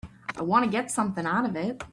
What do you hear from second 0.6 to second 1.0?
to get